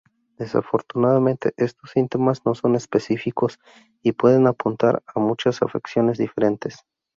Desafortunadamente, 0.35 1.53
estos 1.57 1.91
síntomas 1.91 2.43
no 2.43 2.55
son 2.55 2.73
específicos 2.75 3.59
y 4.01 4.13
pueden 4.13 4.47
apuntar 4.47 5.03
a 5.05 5.19
muchas 5.19 5.61
afecciones 5.61 6.17
diferentes. 6.17 6.79